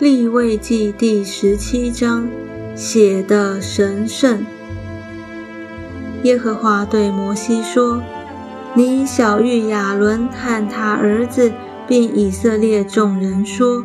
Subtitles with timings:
[0.00, 2.26] 立位记第十七章
[2.74, 4.44] 写的神圣。
[6.24, 8.02] 耶和华对摩西说
[8.74, 11.52] ：“你小谕亚伦和他儿子，
[11.86, 13.84] 并以色列众人说：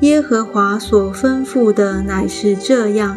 [0.00, 3.16] 耶和华所吩咐的乃是这样：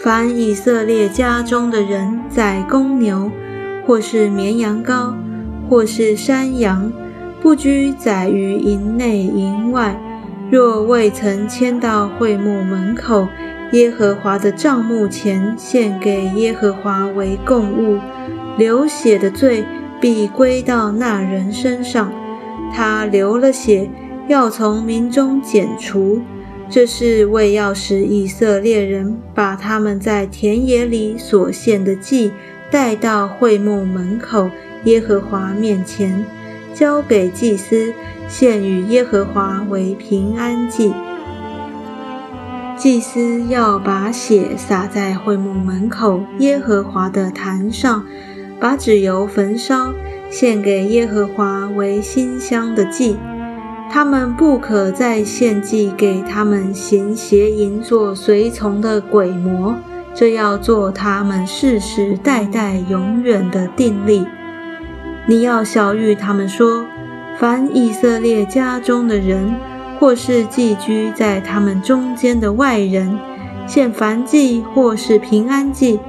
[0.00, 3.30] 凡以色列家中的人宰公牛，
[3.86, 5.14] 或是绵羊羔，
[5.70, 6.90] 或是山羊，
[7.40, 9.96] 不拘宰于营内营外。”
[10.50, 13.28] 若未曾迁到会幕门口
[13.72, 17.98] 耶和华的帐幕前献给耶和华为供物，
[18.56, 19.62] 流血的罪
[20.00, 22.10] 必归到那人身上。
[22.72, 23.90] 他流了血，
[24.26, 26.22] 要从民中剪除。
[26.70, 32.30] 这是为要使以色列人把他们在田野里所献的祭
[32.70, 34.50] 带到会幕门口
[34.84, 36.24] 耶和华面前。
[36.74, 37.92] 交给祭司，
[38.28, 40.92] 献与耶和华为平安祭。
[42.76, 48.04] 祭司要把血洒在会幕门口耶和华的坛上，
[48.60, 49.92] 把纸油焚烧，
[50.30, 53.16] 献给耶和华为馨香的祭。
[53.90, 59.74] 他们不可再献祭给他们行邪淫作随从的鬼魔，
[60.14, 64.26] 这要做他们世世代代永远的定力。
[65.26, 66.84] 你要小谕他们说：
[67.38, 69.54] 凡以色列家中的人，
[70.00, 73.16] 或是寄居在他们中间的外人，
[73.64, 76.00] 献燔祭或是平安祭，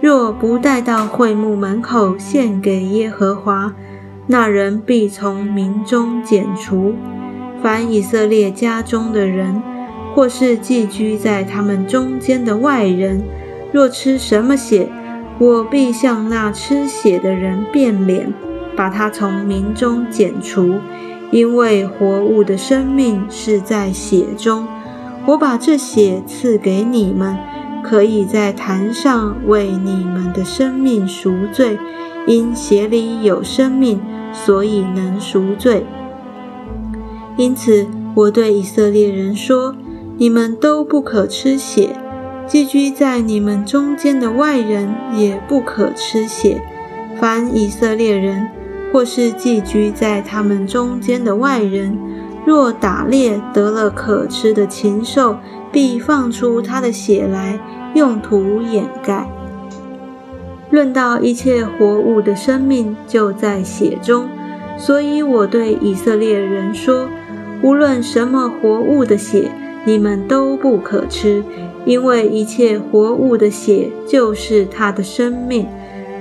[0.00, 3.72] 若不带到会幕门口献给耶和华，
[4.26, 6.96] 那人必从民中剪除。
[7.62, 9.62] 凡以色列家中的人，
[10.16, 13.22] 或是寄居在他们中间的外人，
[13.70, 14.88] 若吃什么血，
[15.38, 18.32] 我必向那吃血的人变脸。
[18.76, 20.74] 把它从民中剪除，
[21.30, 24.66] 因为活物的生命是在血中。
[25.26, 27.36] 我把这血赐给你们，
[27.84, 31.78] 可以在坛上为你们的生命赎罪。
[32.26, 34.00] 因血里有生命，
[34.32, 35.84] 所以能赎罪。
[37.36, 39.74] 因此，我对以色列人说：
[40.18, 41.96] 你们都不可吃血，
[42.46, 46.62] 寄居在你们中间的外人也不可吃血。
[47.20, 48.48] 凡以色列人。
[48.92, 51.96] 或是寄居在他们中间的外人，
[52.44, 55.38] 若打猎得了可吃的禽兽，
[55.72, 57.58] 必放出他的血来，
[57.94, 59.26] 用土掩盖。
[60.70, 64.28] 论到一切活物的生命，就在血中。
[64.78, 67.08] 所以我对以色列人说：
[67.62, 69.50] 无论什么活物的血，
[69.84, 71.44] 你们都不可吃，
[71.84, 75.66] 因为一切活物的血就是他的生命。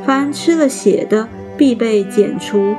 [0.06, 2.76] 凡吃了血的，必被剪除。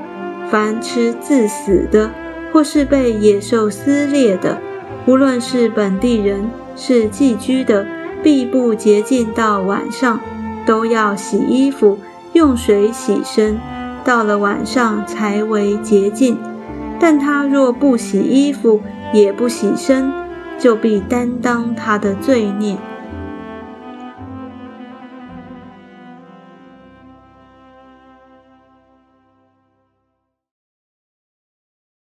[0.50, 2.10] 凡吃自死的，
[2.52, 4.58] 或是被野兽撕裂的，
[5.06, 7.86] 无论是本地人是寄居的，
[8.22, 10.20] 必不洁净到晚上，
[10.66, 11.98] 都要洗衣服，
[12.34, 13.58] 用水洗身，
[14.04, 16.36] 到了晚上才为洁净。
[17.00, 18.80] 但他若不洗衣服，
[19.12, 20.12] 也不洗身，
[20.58, 22.76] 就必担当他的罪孽。